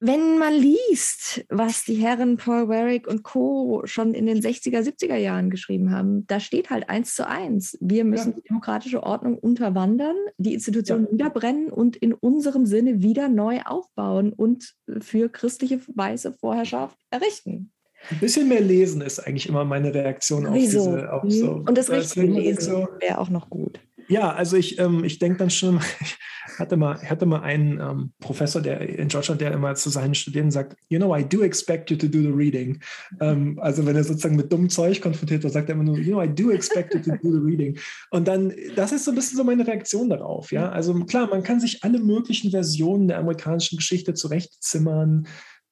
[0.05, 3.83] Wenn man liest, was die Herren Paul Warwick und Co.
[3.85, 7.77] schon in den 60er, 70er Jahren geschrieben haben, da steht halt eins zu eins.
[7.79, 8.35] Wir müssen ja.
[8.35, 11.11] die demokratische Ordnung unterwandern, die Institutionen ja.
[11.13, 17.71] niederbrennen und in unserem Sinne wieder neu aufbauen und für christliche weiße Vorherrschaft errichten.
[18.09, 20.95] Ein bisschen mehr lesen ist eigentlich immer meine Reaktion auf Wieso?
[20.95, 21.13] diese.
[21.13, 21.31] Auf mhm.
[21.31, 23.79] so, und das richtige Lesen so, wäre auch noch gut.
[24.13, 26.17] Ja, also ich, ähm, ich denke dann schon, ich
[26.59, 30.51] hatte mal, hatte mal einen ähm, Professor der in Deutschland, der immer zu seinen Studierenden
[30.51, 32.79] sagt, you know, I do expect you to do the reading.
[33.19, 36.11] Ähm, also wenn er sozusagen mit dummem Zeug konfrontiert wird, sagt er immer nur, you
[36.11, 37.75] know, I do expect you to do the reading.
[38.11, 40.51] Und dann, das ist so ein bisschen so meine Reaktion darauf.
[40.51, 45.25] Ja, also klar, man kann sich alle möglichen Versionen der amerikanischen Geschichte zurechtzimmern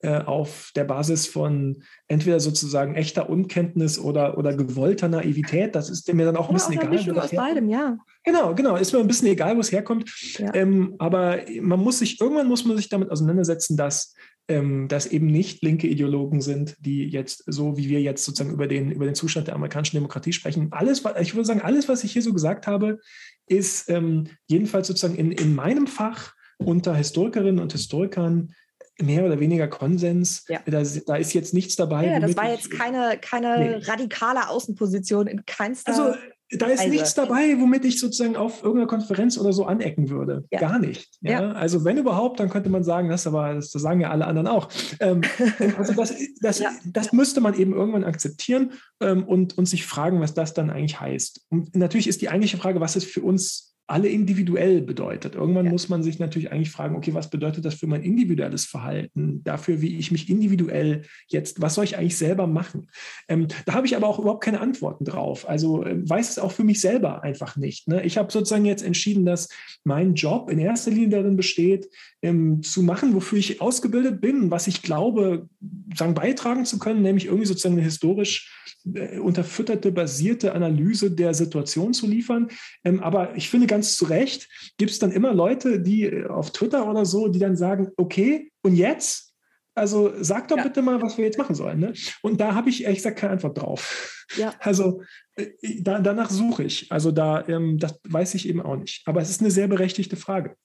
[0.10, 5.76] auf der Basis von entweder sozusagen echter Unkenntnis oder, oder gewollter Naivität.
[5.76, 6.90] Das ist mir dann auch ein bisschen egal.
[6.90, 7.98] Mischung aus beidem, ja.
[8.24, 8.76] Genau, genau.
[8.76, 10.10] Ist mir ein bisschen egal, wo es herkommt.
[10.38, 10.54] Ja.
[10.56, 14.14] Ähm, aber man muss sich, irgendwann muss man sich damit auseinandersetzen, dass
[14.52, 18.68] ähm, dass eben nicht linke Ideologen sind, die jetzt so wie wir jetzt sozusagen über
[18.68, 20.70] den, über den Zustand der amerikanischen Demokratie sprechen.
[20.72, 23.00] Alles, ich würde sagen, alles, was ich hier so gesagt habe,
[23.48, 28.54] ist ähm, jedenfalls sozusagen in, in meinem Fach unter Historikerinnen und Historikern
[29.02, 30.46] mehr oder weniger Konsens.
[30.48, 30.60] Ja.
[30.66, 32.08] Da, da, ist jetzt nichts dabei.
[32.08, 33.86] Ja, das war jetzt keine, keine nee.
[33.86, 35.92] radikale Außenposition in keinster.
[35.92, 36.16] Also
[36.54, 36.90] da ist Weise.
[36.90, 40.44] nichts dabei, womit ich sozusagen auf irgendeiner Konferenz oder so anecken würde.
[40.52, 40.60] Ja.
[40.60, 41.10] Gar nicht.
[41.22, 41.52] Ja?
[41.54, 44.68] Also wenn überhaupt, dann könnte man sagen, das aber, das, sagen ja alle anderen auch.
[45.00, 45.22] Ähm,
[45.78, 50.34] also das, das, das müsste man eben irgendwann akzeptieren ähm, und, und sich fragen, was
[50.34, 51.46] das dann eigentlich heißt.
[51.50, 55.36] Und natürlich ist die eigentliche Frage, was ist für uns alle individuell bedeutet.
[55.36, 55.72] Irgendwann ja.
[55.72, 59.82] muss man sich natürlich eigentlich fragen, okay, was bedeutet das für mein individuelles Verhalten, dafür,
[59.82, 62.88] wie ich mich individuell jetzt, was soll ich eigentlich selber machen?
[63.28, 65.48] Ähm, da habe ich aber auch überhaupt keine Antworten drauf.
[65.48, 67.88] Also äh, weiß es auch für mich selber einfach nicht.
[67.88, 68.04] Ne?
[68.04, 69.50] Ich habe sozusagen jetzt entschieden, dass
[69.84, 71.90] mein Job in erster Linie darin besteht,
[72.22, 75.50] ähm, zu machen, wofür ich ausgebildet bin, was ich glaube,
[75.96, 78.62] sagen, beitragen zu können, nämlich irgendwie sozusagen eine historisch
[78.94, 82.50] äh, unterfütterte, basierte Analyse der Situation zu liefern.
[82.84, 86.52] Ähm, aber ich finde ganz zu Recht, gibt es dann immer Leute, die äh, auf
[86.52, 89.34] Twitter oder so, die dann sagen, okay, und jetzt?
[89.74, 90.64] Also sag doch ja.
[90.64, 91.80] bitte mal, was wir jetzt machen sollen.
[91.80, 91.94] Ne?
[92.22, 94.26] Und da habe ich ehrlich gesagt keine Antwort drauf.
[94.38, 94.54] Ja.
[94.60, 95.02] Also
[95.36, 95.48] äh,
[95.82, 96.92] da, danach suche ich.
[96.92, 99.02] Also da, ähm, das weiß ich eben auch nicht.
[99.06, 100.56] Aber es ist eine sehr berechtigte Frage.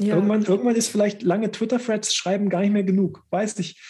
[0.00, 0.16] Ja.
[0.16, 3.22] Irgendwann, irgendwann ist vielleicht lange Twitter-Threads schreiben gar nicht mehr genug.
[3.30, 3.80] Weiß ich.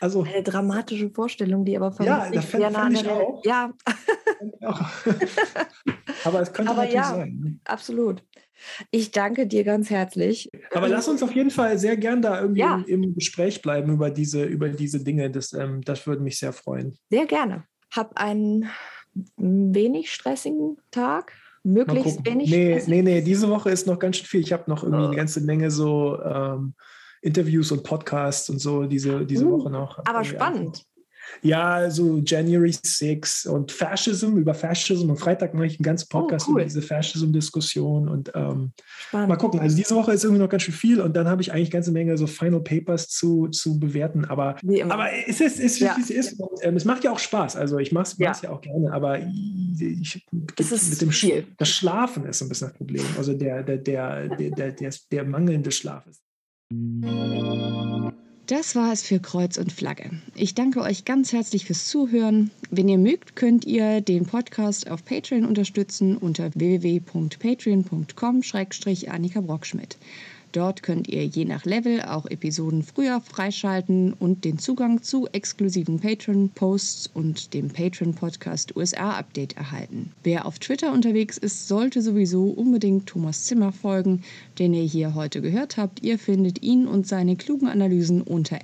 [0.00, 3.44] Also, Eine dramatische Vorstellung, die aber vermutlich ja, das fänd, fänd ich auch.
[3.44, 3.72] Ja.
[6.24, 7.40] aber es könnte aber natürlich ja, sein.
[7.42, 7.58] Ne?
[7.64, 8.22] Absolut.
[8.90, 10.50] Ich danke dir ganz herzlich.
[10.72, 12.82] Aber lass uns auf jeden Fall sehr gern da irgendwie ja.
[12.86, 15.30] im, im, Gespräch bleiben über diese, über diese Dinge.
[15.30, 16.96] Das, ähm, das würde mich sehr freuen.
[17.10, 17.64] Sehr gerne.
[17.90, 18.70] Hab einen
[19.36, 21.32] wenig stressigen Tag
[21.62, 22.50] möglichst wenig.
[22.50, 24.40] Nee, nee, nee, diese Woche ist noch ganz schön viel.
[24.40, 25.06] Ich habe noch irgendwie oh.
[25.08, 26.74] eine ganze Menge so ähm,
[27.22, 29.98] Interviews und Podcasts und so diese, diese uh, Woche noch.
[30.04, 30.84] Aber spannend.
[31.42, 35.10] Ja, so January 6 und Fascism, über Fascism.
[35.10, 36.60] Und Freitag mache ich einen ganzen oh, Podcast oh, cool.
[36.60, 38.08] über diese Fascism-Diskussion.
[38.08, 38.72] Und ähm,
[39.12, 39.60] mal gucken.
[39.60, 41.72] Also diese Woche ist irgendwie noch ganz schön viel und dann habe ich eigentlich eine
[41.72, 44.24] ganze Menge so Final Papers zu, zu bewerten.
[44.24, 44.56] Aber,
[44.88, 45.96] aber es ist, ist, ja.
[46.00, 47.56] es ist und, ähm, es macht ja auch Spaß.
[47.56, 48.32] Also ich mache es ja.
[48.42, 48.50] ja.
[48.50, 51.46] auch gerne, aber ich, das ist mit dem viel.
[51.58, 53.04] Das Schlafen ist ein bisschen das Problem.
[53.16, 56.22] Also der, der, der, der, der, der, der mangelnde Schlaf ist.
[58.46, 60.10] Das war es für Kreuz und Flagge.
[60.34, 62.50] Ich danke euch ganz herzlich fürs Zuhören.
[62.70, 69.96] Wenn ihr mögt, könnt ihr den Podcast auf Patreon unterstützen unter www.patreon.com-annika Brockschmidt.
[70.54, 75.98] Dort könnt ihr je nach Level auch Episoden früher freischalten und den Zugang zu exklusiven
[75.98, 80.12] Patreon-Posts und dem Patreon-Podcast USA-Update erhalten.
[80.22, 84.22] Wer auf Twitter unterwegs ist, sollte sowieso unbedingt Thomas Zimmer folgen,
[84.60, 86.04] den ihr hier heute gehört habt.
[86.04, 88.60] Ihr findet ihn und seine klugen Analysen unter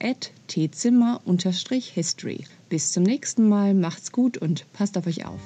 [0.47, 2.45] tzimmer-history.
[2.69, 5.41] Bis zum nächsten Mal, macht's gut und passt auf euch auf.